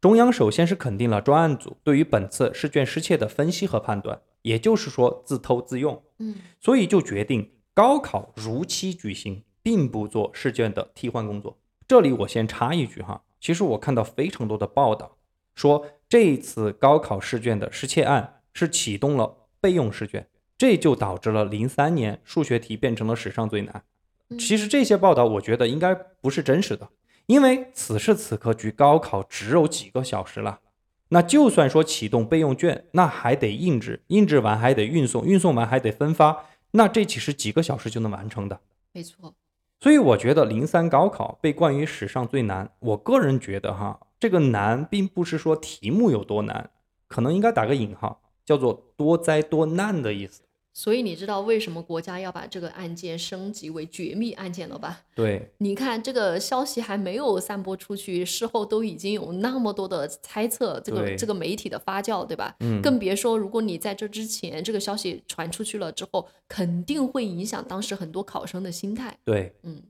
[0.00, 11.58] 中央首先是肯定了专案组对于本次试卷失窃的分析和判断，也就是说自偷自用，嗯所以就决定高考如期举行，并不做试卷的替换工作。
[11.86, 15.18] 这里我先插一句哈，其实我看到非常多的报道
[15.54, 23.84] 说，这次高考试卷的失窃案是启动了备用试卷，这就导致了零三年数学题变成了史上最难。
[24.30, 26.88] 嗯其实这些报道我觉得应该不是真实的，
[27.26, 30.60] 因为此时此刻距高考只有几个小时了。
[31.08, 38.60] 那就算说启动备用卷，那还得印制，印制完还得运送，运送完还得分发，那这其实几个小时就能完成的。
[38.92, 39.34] 没错，
[39.80, 46.70] 所以我觉得零三高考被冠于史上最难，我个人觉得哈，这个难并不是说题目有多难，
[47.06, 50.42] 可能应该打个引号，叫做多灾多难的意思。
[50.76, 55.02] 所以你知道为什么国家要把这个案件升级为绝密案件了吧？
[55.14, 62.56] 对，你看这个消息还没有散播出去，事后都已经有那么多的猜测，这个这个媒体的发酵，对吧？
[62.58, 69.16] 嗯，更别说如果你在这之前这个消息传出去了之后，肯定会影响当时很多考生的心态。
[69.24, 69.80] 对，嗯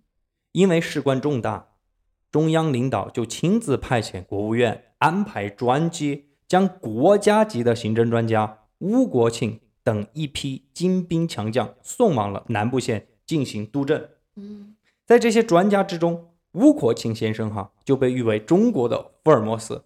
[0.53, 1.69] 因为事关重大，
[2.31, 14.09] 中央领导就亲自派遣国务院安排专机，将国家级的刑侦专家邬国庆等一批精兵强将送往了南部县进行督政。
[14.35, 19.85] 嗯在这些专家之中，邬国庆先生哈就被誉为中国的福尔摩斯。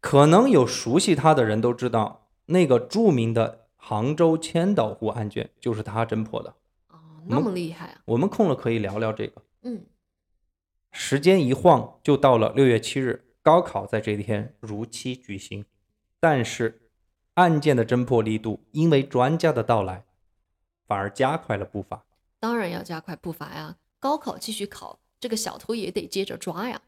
[0.00, 6.54] 可能有熟悉他的人都知道，那个著名的杭州千岛湖案卷就是他侦破的。
[6.90, 8.00] 哦，那么厉害啊！
[8.06, 9.42] 我们空了可以聊聊这个。
[9.62, 9.86] 嗯
[10.90, 15.64] 时间一晃就到了六月七日，高考在这一天如期举行。
[16.18, 16.87] 但是，
[17.38, 20.02] 案件的侦破力度因为专家的到来，
[20.88, 22.04] 反而加快了步伐。
[22.40, 26.82] 当然要加快步伐呀，高考继续考，这个小偷也得接着抓呀。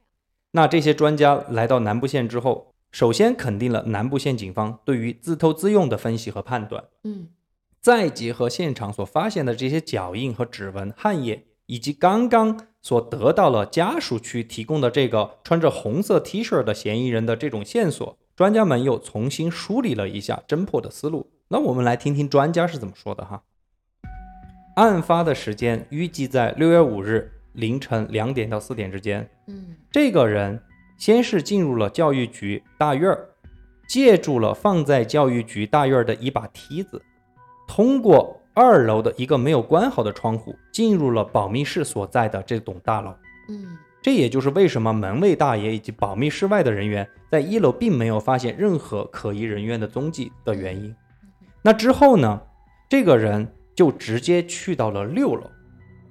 [0.50, 7.28] 那这些专家来到南部县之后，首先肯定了南部县警方对于自偷自用的分析和判断，嗯
[7.80, 21.31] 再结合现场所发现的这些脚印和指纹、汗液，以及刚刚所得到了家属区提供的这个穿着红色 T 恤的嫌疑人的这种线索，专家们又重新梳理了一下侦破的思路。
[21.48, 23.42] 那我们来听听专家是怎么说的哈。
[24.76, 29.29] 案发的时间预计在六月五日凌晨两点到四点之间。
[29.48, 30.59] 嗯这个人
[30.96, 33.29] 先是进入了教育局大院儿，
[33.87, 37.03] 借助了放在教育局大院儿的一把梯子，
[37.68, 43.14] 通过二楼的一个没有关好的窗户，进入了保密室所在的这栋大楼。
[43.50, 50.94] 嗯这也就是为什么门卫大爷以及保密室外的人员在一楼并没有发现任何可疑人员的踪迹的原因。
[51.62, 52.40] 那之后呢，
[52.88, 55.42] 这个人就直接去到了六楼。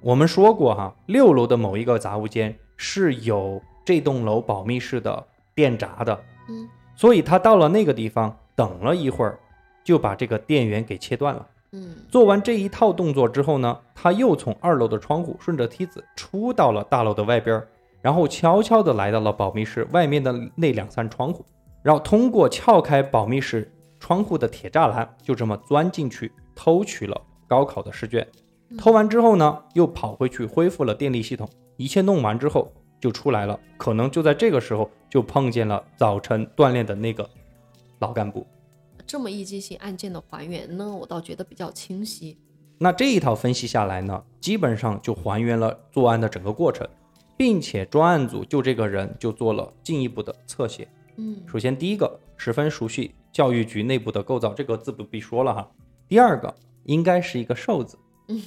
[0.00, 9.38] 我们说过哈，六楼的某一个杂物间是有这栋楼保密室的电闸的，嗯所以他到了那个地方等了一会儿，
[9.82, 11.46] 就把这个电源给切断了。
[11.72, 17.68] 嗯做完这一套动作之后呢，他又从二楼的窗户顺着梯子出到了大楼的外边儿，
[18.02, 21.44] 然后悄悄地来到了保密室外面的那两扇窗户，
[21.82, 28.26] 然后通过撬开保密室窗户的铁栅栏，就这么钻进去偷取了高考的试卷。
[28.78, 33.58] 偷完之后呢，又跑回去恢复了电力系统，一切弄完之后就出来了。
[33.76, 37.28] 可能就在这个时候，就碰见了早晨锻炼的那个
[37.98, 38.46] 老干部。
[39.06, 42.38] 这么一进行案件的还原呢，我倒觉得比较清晰。
[42.78, 46.88] 那这一套分析下来呢，基本上就还原了作案的整个过程，
[47.40, 50.86] 并且专案组就这个人就做了进一步的侧写。
[51.16, 55.66] 嗯首先，第一个十分熟悉教育局内部的构造，这个字不必说了哈。
[56.06, 57.98] 第二个应该是一个瘦子，
[58.28, 58.42] 嗯，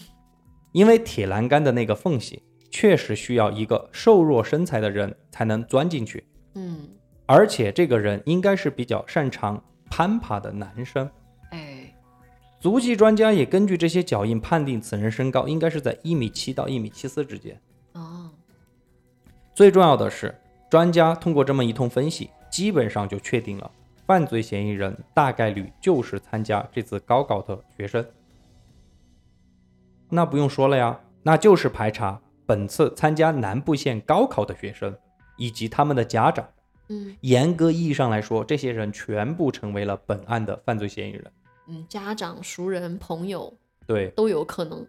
[0.73, 6.87] 因为铁栏杆的那个缝隙确实需要一个瘦弱身材的人才能钻进去，嗯，
[7.25, 11.09] 而且这个人应该是比较擅长攀爬的男生。
[11.49, 11.91] 哎，
[12.59, 17.59] 足迹专家也根据这些脚印判定此人身高应该是在一米七到一米七四之间。
[19.53, 20.33] 哦，最重要的是，
[20.69, 23.71] 专家通过这么一通分析，基本上就确定了
[24.07, 28.05] 犯罪嫌疑人大概率就是参加这次高考的学生。
[30.09, 34.95] 那不用说了呀，那就是排查本次参加南部县高考的学生
[35.37, 36.47] 以及他们的家长。
[36.89, 41.31] 嗯严格意义上来说，这些人全部成为了本案的犯罪嫌疑人。
[41.67, 44.85] 嗯，家长、熟人、朋友对，都有可能。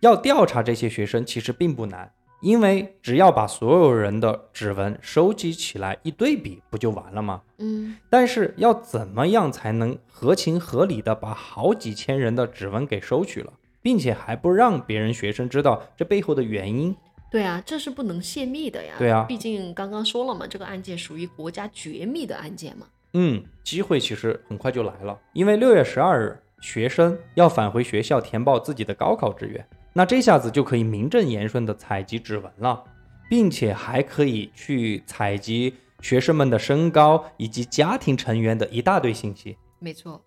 [0.00, 2.10] 要调查这些学生其实并不难，
[2.46, 7.42] 因为只要把所有人的指纹收集起来一对比，不就完了吗？
[7.58, 16.94] 嗯但是要怎么样才能合情合理的把好几千人的指纹给收取了，并且还不让别人学生知道这背后的原因？
[17.32, 18.94] 对啊，这是不能泄密的呀。
[18.96, 22.86] 对啊毕竟刚刚说了嘛，这个案件属于国家绝密的案件嘛。
[23.14, 32.84] 嗯，机会其实很快就来了，因为六月十二日，学生要返回学校填报自己的高考志愿，那这下子就可以名正言顺的采集指纹了，
[33.30, 39.56] 并且还可以去采集学生们的身高以及家庭成员的一大堆信息。
[39.78, 40.22] 没错。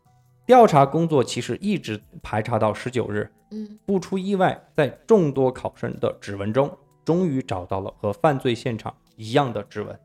[0.48, 9.96] 调查工作其实一直排查到十九日，嗯不出意外，在众多考生的指纹中，终于找到了和犯罪现场一样的指纹。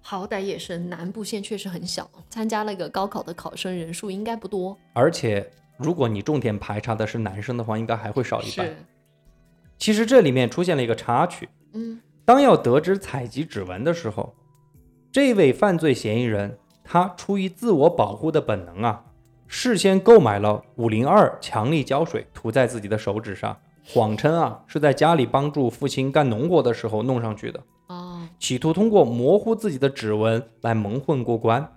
[0.00, 4.76] 好歹也是南部县，确实很小，参加那个高考的考生人数应该不多。
[4.92, 5.48] 而且，
[5.82, 8.68] 如果你重点排查的是男生的话，应该还会少一半。
[9.78, 14.34] 其实这里面出现了一个插曲，嗯当要得知采集指纹的时候，
[15.10, 19.04] 这位犯罪嫌疑人他出于自我保护的本能啊，
[19.46, 27.60] 事先购买了五零二强力胶水涂在自己的手指上，谎称啊是在家里帮助父亲干农活的时候弄上去的。
[27.88, 31.72] 哦，企图通过模糊自己的指纹来蒙混过关。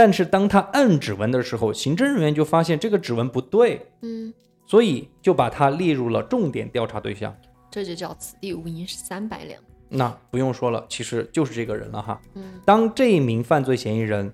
[0.00, 4.32] 但是当他摁指纹的时候，刑侦人员就发现这个指纹不对，嗯，
[4.64, 7.36] 所以就把他列入了重点调查对象。
[7.70, 9.60] 这就叫此地无银三百两。
[9.90, 12.18] 那不用说了，其实就是这个人了哈。
[12.34, 14.32] 嗯当这一名犯罪嫌疑人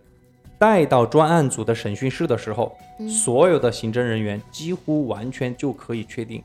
[0.56, 6.40] 带到专案组的审讯室的时候，嗯所有的刑侦人员几乎完全就可以确定，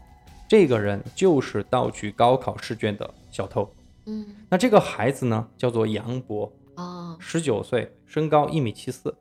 [0.50, 3.72] 这个人就是盗取高考试卷的小偷。
[4.08, 9.16] 嗯那这个孩子呢，叫做杨博，啊十九岁，身高一米七四，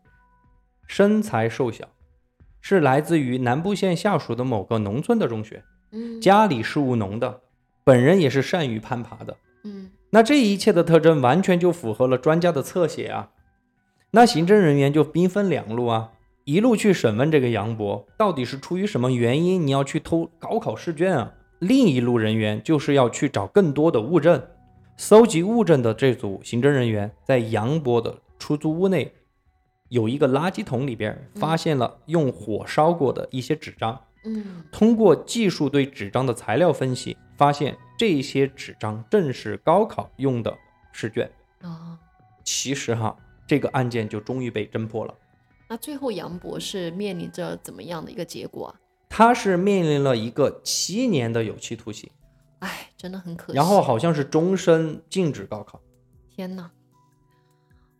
[0.86, 1.88] 身材瘦小，
[2.61, 7.40] 是来自于南部县下属的某个农村的中学，嗯家里是务农的，
[7.84, 9.36] 本人也是善于攀爬的。
[9.64, 13.30] 嗯那这一切的特征完全就符合了专家的侧写啊。
[14.12, 16.11] 那刑侦人员就兵分两路啊，
[16.44, 21.32] 一路去审问这个杨博，到底是出于什么原因你要去偷高考试卷啊？
[21.61, 24.42] 另一路人员就是要去找更多的物证，
[25.01, 29.11] 搜集物证的这组刑侦人员在杨博的出租屋内
[29.88, 33.98] 有一个垃圾桶里边发现了用火烧过的一些纸张。
[34.24, 40.55] 嗯通过技术对纸张的材料分析，发现这些纸张正是高考用的
[40.92, 41.30] 试卷。
[41.62, 41.98] 啊，
[42.44, 45.14] 其实哈，这个案件就终于被侦破了。
[45.66, 48.76] 那最后杨博是面临着怎么样的一个结果啊？
[49.09, 52.11] 他是面临了一个七年的有期徒刑，
[52.61, 53.56] 哎，真的很可惜。
[53.56, 55.80] 然后好像是终身禁止高考。
[56.28, 56.70] 天呐，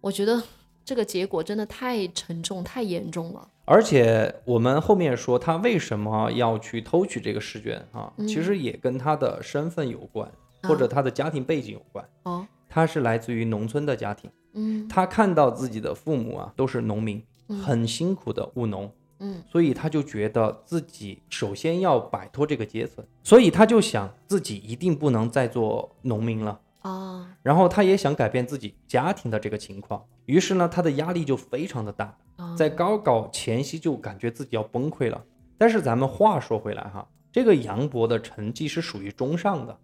[0.00, 0.42] 我觉得
[0.84, 3.48] 这个结果真的太沉重、太严重了。
[3.66, 10.30] 而且我们后面说他为什么要去偷取这个试卷啊，嗯其实也跟他的身份有关，
[10.62, 12.08] 或者他的家庭背景有关。
[12.24, 19.43] 哦，他是来自于农村的家庭，嗯他看到自己的父母啊都是农民，嗯很辛苦的务农，嗯。
[19.49, 26.61] 所以他就觉得自己首先要摆脱这个阶层，所以他就想自己一定不能再做农民了。
[26.81, 35.23] 啊然后他也想改变自己家庭的这个情况，于是呢，他的压力就非常的大，啊，在高考前夕就感觉自己要崩溃了。
[35.59, 39.79] 但是咱们话说回来哈，这个杨博的成绩是属于中上的，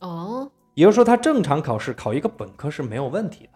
[0.00, 3.50] 哦，也就是说他正常考试考一个本科是没有问题的。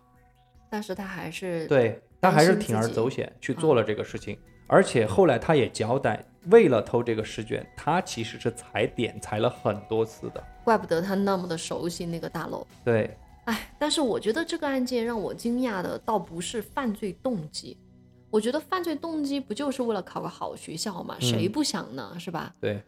[0.71, 10.43] 但是他还是对他还是铤而走险去做了这个事情，而且后来他也交代，为了偷这个试卷，他其实是踩点踩了很多次的。
[10.65, 12.67] 怪不得他那么的熟悉那个大楼。
[12.85, 17.77] 对，哎，但是我觉得这个案件让我惊讶的倒不是犯罪动机，
[18.31, 21.17] 我觉得犯罪动机不就是为了考个好学校嘛？
[21.21, 22.17] 谁嗯不想呢？
[22.19, 22.55] 是吧？
[22.59, 22.83] 对，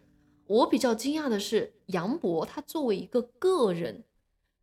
[0.47, 4.05] 我比较惊讶的是，杨博他作为一个个人，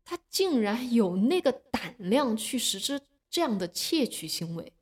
[0.03, 2.99] 他竟然有那个胆量去实施
[3.29, 4.73] 这样的窃取行为。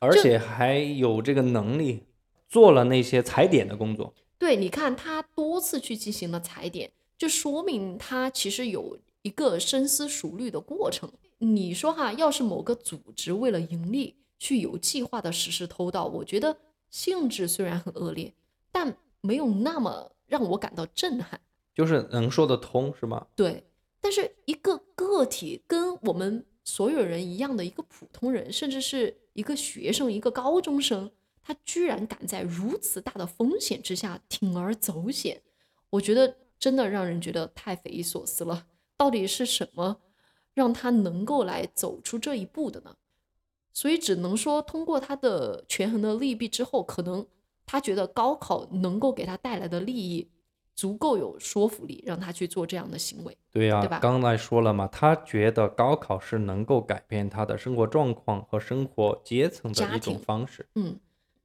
[0.00, 2.04] 而且还有这个能力
[2.48, 4.12] 做了那些踩点的工作。
[4.38, 11.08] 对，你看他多次去进行了踩点，就说明他其实有一个深思熟虑的过程。
[11.38, 16.56] 你说哈，要是某个组织为了盈利去有计划的实施偷盗，我觉得
[16.90, 18.32] 性质虽然很恶劣，
[18.72, 21.38] 但没有那么让我感到震撼。
[21.74, 23.26] 就是能说得通，是吗？
[23.36, 23.64] 对，
[24.00, 31.10] 但是一个个体跟我们所有人一样的一个普通人，甚至是一个学生、一个高中生，
[31.42, 35.42] 他居然敢在如此大的风险之下铤而走险，
[35.90, 38.66] 我觉得真的让人觉得太匪夷所思了。
[38.96, 40.00] 到底是什么
[40.52, 42.96] 让他能够来走出这一步的呢？
[43.72, 47.26] 所以只能说，通过他的权衡的利弊之后，可能
[47.64, 50.28] 他觉得高考能够给他带来的利益
[50.80, 53.36] 足够有说服力，让他去做这样的行为。
[53.52, 60.66] 对呀、对吧刚才说了嘛，他觉得高考是能够改变他的生活状况和生活阶层的一种方式。
[60.76, 60.98] 嗯，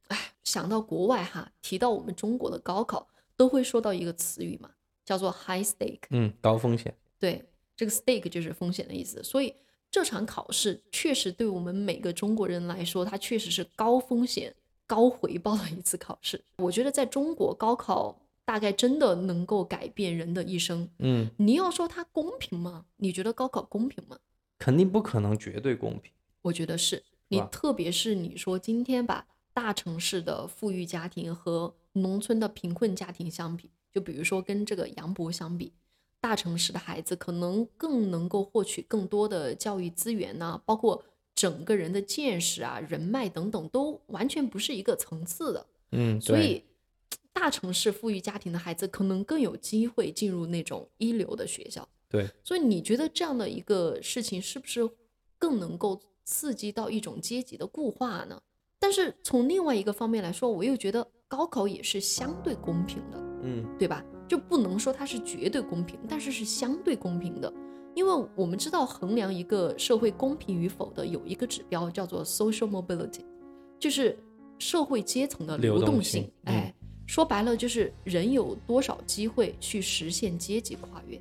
[0.07, 4.69] 哎，想到国外哈，提到我们中国的高考，都会说到一个词语嘛，
[5.03, 6.03] 叫做 high stake。
[6.11, 6.95] 嗯，高风险。
[7.19, 7.43] 对，
[7.75, 9.21] 这个 stake 就是风险的意思。
[9.21, 9.53] 所以
[9.91, 14.55] 这场考试确实对我们每个中国人来说，它确实是高风险、
[14.87, 16.41] 高回报的一次考试。
[16.55, 20.87] 我觉得在中国高考大概真的能够改变人的一生。
[20.99, 22.85] 嗯，你要说它公平吗？
[22.97, 24.17] 你觉得高考公平吗？
[24.57, 26.11] 肯定不可能绝对公平。
[26.43, 35.73] 我觉得是你，特别是你说今天把大城市的富裕家庭和农村的贫困家庭相比，就比如说跟这个杨博相比，
[36.21, 45.65] 大城市的孩子可能更能够获取更多的教育资源呐、包括整个人的见识啊、人脉等等，都完全不是一个层次的。
[45.91, 46.63] 嗯，所以，
[47.35, 51.87] 大城市富裕家庭的孩子可能更有机会进入那种一流的学校。
[52.09, 54.89] 对，所以你觉得这样的一个事情是不是
[55.37, 58.41] 更能够刺激到一种阶级的固化呢？
[58.79, 64.03] 但是从另外一个方面来说，我又觉得高考也是相对公平的，嗯，对吧？
[64.27, 67.51] 就不能说它是绝对公平，但是是相对公平的。
[67.93, 73.25] 因为我们知道衡量一个社会公平与否的有一个指标叫做 social mobility，
[73.79, 74.17] 就是
[74.57, 76.31] 社会阶层的流流动动性。
[76.43, 76.73] 哎，
[77.05, 81.19] 说白了就是人有多少机会去实现阶级跨越。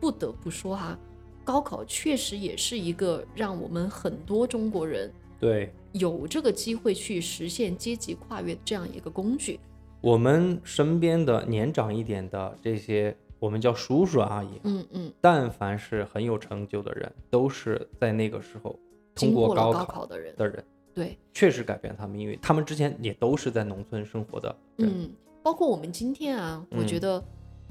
[0.00, 0.98] 不得不说哈、
[1.44, 9.60] 高考确实也是一个让我们很多中国人对有这个机会去实现阶级跨越这样一个工具。
[10.00, 18.78] 我们身边的年长一点的这些，我们叫叔叔阿姨，嗯嗯，但凡是很有成就的人，都是在那个时候
[19.14, 20.64] 通过高考的人，的人，
[20.94, 22.38] 对，确实改变他们因为。
[22.42, 24.56] 他们之前也都是在农村生活的。
[24.78, 25.10] 嗯，
[25.42, 27.24] 包括我们今天啊，我觉嗯得，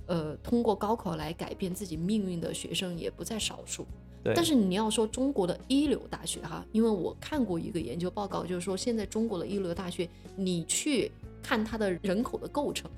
[0.07, 3.85] 呃，通过高考来改变自己命运的学生也不在少数。
[4.23, 11.11] 对，但是你要说中国的一流大学哈，因为我看过一个研究报告，就是说现在中国的一流大学，你去
[11.41, 12.89] 看它的人口的构成，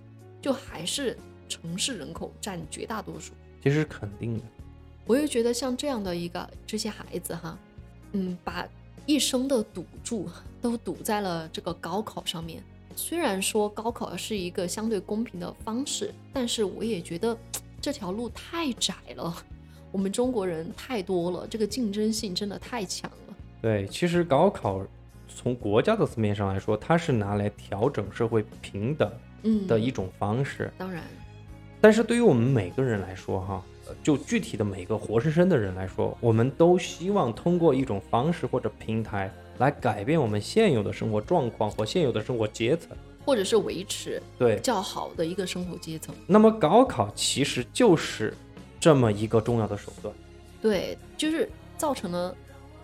[0.41, 1.15] 就还是
[1.47, 3.33] 城市人口占绝大多数。
[3.61, 4.43] 其实肯定的，
[5.05, 7.55] 我又觉得像这样的一个这些孩子哈，
[8.13, 8.67] 嗯，把
[9.05, 10.29] 一生的赌注
[10.61, 12.63] 都赌在了这个高考上面。
[12.95, 17.37] 虽然说高考是一个相对公平的方式，但是我也觉得
[17.79, 19.33] 这条路太窄了。
[19.91, 23.35] 我们中国人太多了，这个竞争性真的太强了。
[23.61, 24.85] 对，其实高考
[25.27, 29.11] 从国家的层面上来说，它是拿来调整社会平等
[29.43, 30.71] 嗯的一种方式。
[30.77, 31.03] 当然，
[31.79, 33.63] 但是对于我们每个人来说，哈，呃
[34.03, 42.95] 就具体的每个活生生的人来说，我们都希望通过一种方式或者平台来改变我们现有的生活状况和现有的生活阶层。
[43.23, 46.13] 或者是维持对，较好的一个生活阶层。
[46.25, 48.33] 那么高考其实就是
[48.79, 50.11] 这么一个重要的手段。
[50.59, 52.35] 对，就是造成了，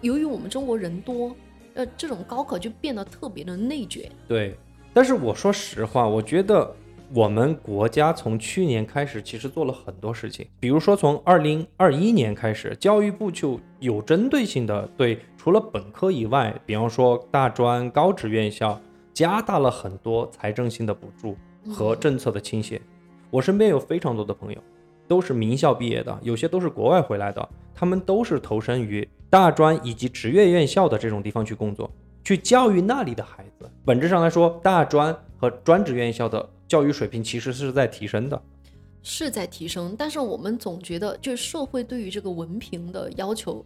[0.01, 1.35] 由于我们中国人多，
[1.73, 4.11] 呃，这种高考就变得特别的内卷。
[4.27, 4.55] 对，
[4.93, 6.71] 但是我说实话，我觉得
[7.13, 18.79] 我们国家从去年开始其实做了很多事情，比如说从二零二一年开始，教育部就有针对性的对除了本科以外，比方说大专、高职院校，
[19.13, 21.37] 加大了很多财政性的补助
[21.71, 22.81] 和政策的倾斜。
[23.29, 24.61] 我身边有非常多的朋友，
[25.07, 31.89] 都是名校毕业的，有些都是国外回来的，他们都是投身于大专以及职业院校的这种地方去工作，
[32.23, 33.69] 去教育那里的孩子。
[33.85, 38.41] 本质上来说，大专和专职院校的教育水平其实是在提升的。
[39.03, 43.65] 是在提升，但是我们总觉得，就是社会对于这个文凭的要求，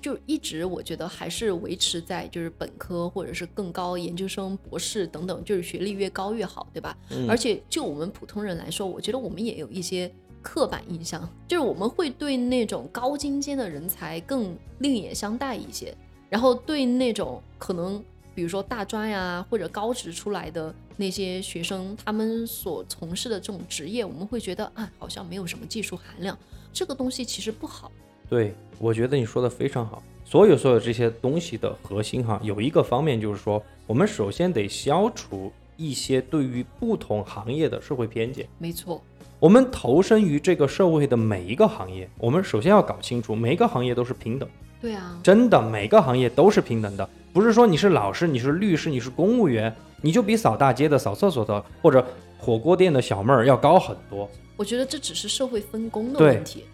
[0.00, 6.96] 就一直我觉得还是维持在就是本科或者是更高研究生、博士等等，就是学历越高越好，对吧？
[7.10, 10.10] 嗯而且就我们普通人来说，我觉得我们也有一些
[10.42, 15.96] 刻板印象，就是我们会对那种高精尖的人才更另眼相待一些，
[16.28, 18.02] 然后对那种可能
[18.34, 26.38] 比如说大专呀或者高职出来的那些学生，他们所从事的这种职业，我们会觉得啊，好像没有什么技术含量，
[26.72, 27.90] 这个东西其实不好。
[28.28, 30.02] 对，我觉得你说的非常好。
[30.24, 38.48] 所有所有这些东西的核心哈，有一个方面就是说，我们首先得消除一些对于不同行业的社会偏见。
[38.58, 39.02] 没错，
[39.38, 44.48] 我们投身于这个社会的每一个行业，我们首先要搞清楚，每一个行业都是平等，
[44.84, 52.06] 对啊，真的，每个行业都是平等的，不是说你是老师、你是律师、你是公务员，你就比扫大街的、扫厕所的或者
[52.36, 54.28] 火锅店的小妹儿要高很多。
[54.58, 56.64] 我觉得这只是社会分工的问题。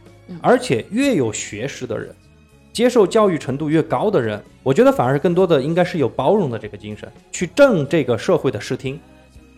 [0.42, 2.12] 而且越有学识的人，
[2.72, 8.98] 接受教育程度越高的人，我觉得反而更多的应该是有包容的这个精神，去正这个社会的视听。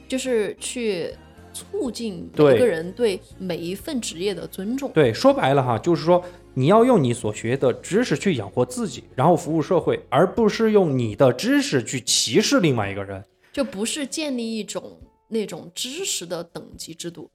[0.06, 1.08] 就是去
[1.52, 4.90] 促进每个人对每一份职业的尊重。
[4.92, 6.22] 对，说白了哈，就是说
[6.54, 13.22] 你要用你所学的知识去养活自己，然后服务社会，而不是用你的知识去歧视另外一个人。
[13.52, 14.98] 就不是建立一种
[15.28, 17.30] 那种知识的等级制度，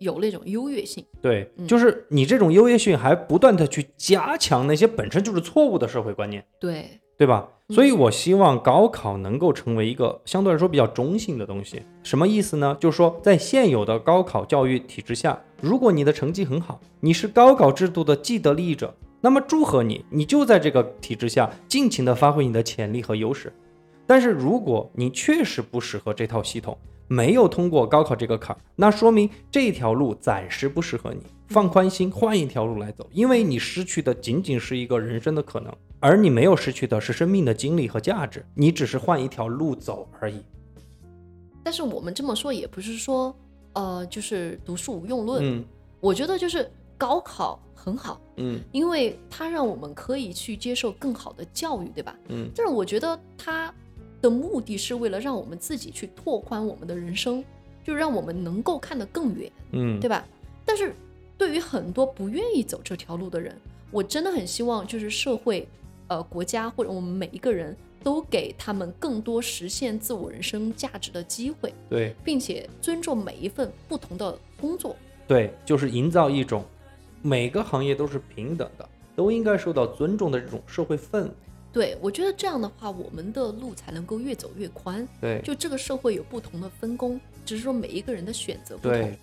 [0.00, 1.02] 有那种优越性。
[1.22, 7.48] 对，嗯就是你这种优越性还不断的去加强那些本身就是错误的社会观念，对，对吧？
[7.68, 11.80] 所以我希望高考能够成为一个相对来说比较中性的东西。
[12.02, 12.76] 什么意思呢？
[12.80, 23.52] 就是说，在现有的高考教育体制下，如果你的成绩很好，你是高考制度的既得利益者，那么祝贺你，你就在这个体制下尽情的发挥你的潜力和优势。
[24.04, 26.76] 但是如果你确实不适合这套系统，
[27.12, 31.20] 没有通过高考这个坎儿，那说明这条路暂时不适合你。
[31.48, 40.42] 放宽心，换一条路来走，因为你失去的仅仅是一个人生的可能，而你没有失去的是生命的经历和价值，你只是换一条路走而已。
[41.62, 43.36] 但是我们这么说也不是说，
[43.74, 45.44] 呃，就是读书无用论。
[45.44, 45.64] 嗯
[46.00, 52.16] 我觉得就是高考很好，嗯因为它让我们可以去接受更好的教育，对吧？
[52.28, 53.72] 嗯，但是我觉得它
[54.22, 57.44] 的目的是为了让我们自己去拓宽我们的人生，
[57.84, 60.24] 就让我们能够看得更远，嗯，对吧？
[60.64, 60.94] 但是
[61.36, 63.54] 对于很多不愿意走这条路的人，
[63.90, 65.68] 我真的很希望就是社会、
[66.06, 74.94] 呃国家或者我们每一个人都给他们更多实现自我人生价值的机会，对并且尊重每一份不同的工作。
[75.26, 76.64] 对，就是营造一种
[77.22, 81.30] 每个行业都是平等的，都应该受到尊重的这种社会氛围。
[81.72, 85.06] 对我觉得这样的话，我们的路才能够越走越宽。
[85.20, 89.18] 对就这个社会有不同的分工，只是说每一个人的选择不同对。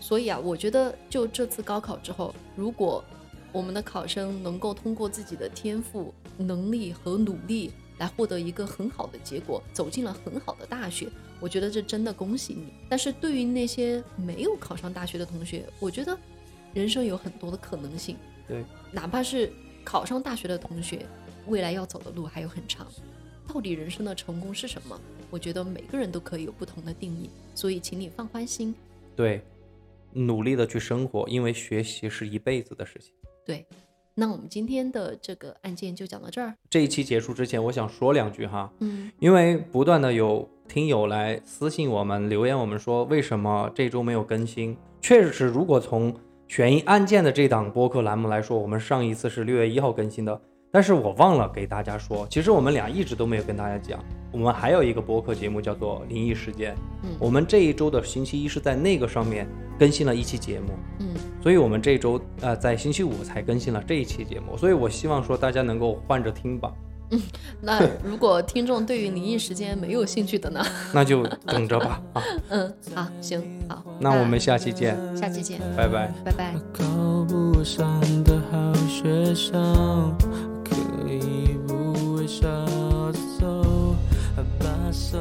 [0.00, 3.04] 所以啊，我觉得就这次高考之后，如果
[3.52, 11.08] 我们的考生能够通过自己的天赋、能力和努力来获得一个很好的结果，走进了很好的大学，
[11.40, 12.72] 我觉得这真的恭喜你。
[12.88, 16.16] 但是对于那些没有考上大学的同学，我觉得
[16.74, 18.16] 人生有很多的可能性。
[18.46, 19.50] 对，哪怕是
[19.82, 21.06] 考上大学的同学，
[21.46, 22.86] 未来要走的路还有很长。
[23.48, 25.00] 到底人生的成功是什么？
[25.30, 28.74] 我觉得每个人都可以有不同的定义，所以请你放宽心。
[29.14, 29.42] 对，
[30.12, 33.12] 努力的去生活，因为学习是一辈子的事情。
[33.44, 33.66] 对，
[34.14, 36.54] 那我们今天的这个案件就讲到这儿。
[36.68, 44.76] 这一期结束之前，我想说两句哈，嗯因为不断的有听友来私信我们留言，我们说为什么这周没有更新？
[45.00, 46.14] 确实，如果从
[46.48, 50.40] 悬疑案件的这档播客栏目来说，我们上一次是六月一号更新的，
[50.70, 53.98] 但是我忘了给大家说，其实我们俩一直都没有跟大家讲，
[54.30, 57.10] 我们还有一个播客节目叫做《灵异事件》，嗯。
[57.18, 59.46] 我们这一周的星期一是在那个上面
[59.78, 61.08] 更新了一期节目，嗯，
[61.42, 66.72] 所以我们这一周呃在星期五才更新了这一期节目，所以我希望说大家能够换着听吧，
[67.10, 67.20] 嗯
[67.62, 70.62] 那如果听众对于灵异时间没有兴趣的呢？
[70.92, 72.02] 那就等着吧。
[72.12, 76.12] 啊，嗯，好，行，好，那我们下期见，下期见，拜拜。
[76.24, 76.54] 拜拜。
[76.72, 76.84] 考
[77.28, 79.52] 不上的好学校，
[80.76, 83.96] 可以不微笑的走，
[84.58, 85.18] 把手。